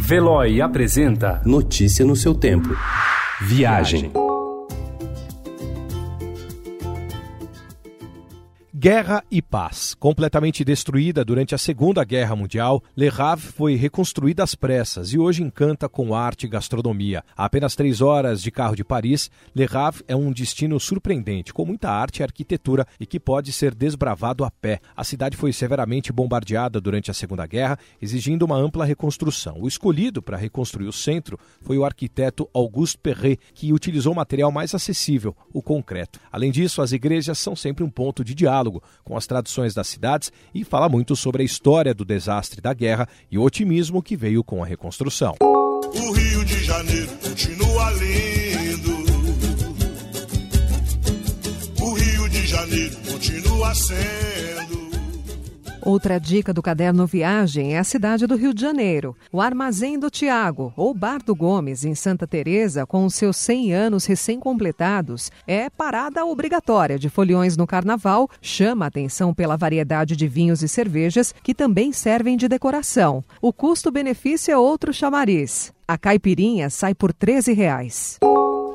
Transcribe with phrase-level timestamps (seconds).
[0.00, 2.68] Veloy apresenta Notícia no seu tempo.
[3.42, 4.27] Viagem.
[8.80, 9.92] Guerra e paz.
[9.98, 15.42] Completamente destruída durante a Segunda Guerra Mundial, Le Havre foi reconstruída às pressas e hoje
[15.42, 17.24] encanta com arte e gastronomia.
[17.36, 21.66] A apenas três horas de carro de Paris, Le Havre é um destino surpreendente, com
[21.66, 24.78] muita arte e arquitetura e que pode ser desbravado a pé.
[24.96, 29.56] A cidade foi severamente bombardeada durante a Segunda Guerra, exigindo uma ampla reconstrução.
[29.58, 34.52] O escolhido para reconstruir o centro foi o arquiteto Auguste Perret, que utilizou o material
[34.52, 36.20] mais acessível, o concreto.
[36.30, 39.88] Além disso, as igrejas são sempre um ponto de diálogo diálogo com as tradições das
[39.88, 44.16] cidades e fala muito sobre a história do desastre da guerra e o otimismo que
[44.16, 45.34] veio com a reconstrução.
[45.40, 48.98] O Rio de Janeiro continua lindo.
[51.80, 54.87] O Rio de Janeiro continua sendo.
[55.88, 59.16] Outra dica do caderno Viagem é a cidade do Rio de Janeiro.
[59.32, 64.04] O Armazém do Tiago, ou Bar do Gomes, em Santa Teresa, com seus 100 anos
[64.04, 70.68] recém-completados, é parada obrigatória de foliões no carnaval, chama atenção pela variedade de vinhos e
[70.68, 73.24] cervejas que também servem de decoração.
[73.40, 75.72] O custo-benefício é outro chamariz.
[75.88, 78.18] A caipirinha sai por 13 reais.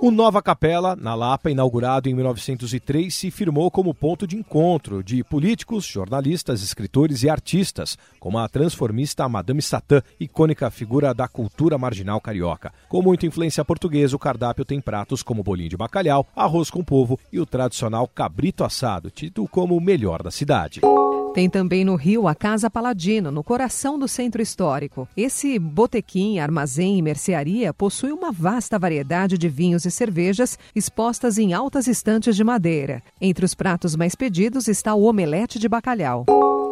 [0.04, 5.24] O Nova Capela, na Lapa, inaugurado em 1903, se firmou como ponto de encontro de
[5.24, 12.20] políticos, jornalistas, escritores e artistas, como a transformista Madame Satã, icônica figura da cultura marginal
[12.20, 12.74] carioca.
[12.90, 17.18] Com muita influência portuguesa, o cardápio tem pratos como bolinho de bacalhau, arroz com polvo
[17.32, 20.82] e o tradicional cabrito assado, tido como o melhor da cidade.
[21.34, 25.08] Tem também no Rio a Casa Paladino, no coração do centro histórico.
[25.18, 31.52] Esse botequim, armazém e mercearia possui uma vasta variedade de vinhos e cervejas expostas em
[31.52, 33.02] altas estantes de madeira.
[33.20, 36.24] Entre os pratos mais pedidos está o omelete de bacalhau.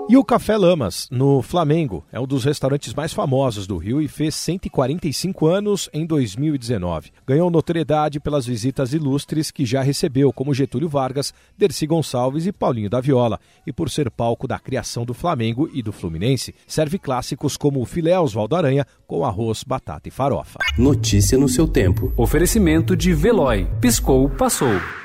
[0.10, 4.08] E o Café Lamas, no Flamengo, é um dos restaurantes mais famosos do Rio e
[4.08, 7.12] fez 145 anos em 2019.
[7.26, 12.90] Ganhou notoriedade pelas visitas ilustres que já recebeu, como Getúlio Vargas, Dercy Gonçalves e Paulinho
[12.90, 17.56] da Viola, e por ser palco da criação do Flamengo e do Fluminense, serve clássicos
[17.56, 20.60] como o filé Oswaldo Aranha com arroz, batata e farofa.
[20.78, 22.12] Notícia no seu tempo.
[22.18, 23.68] Oferecimento de Veloy.
[23.80, 25.01] Piscou, passou.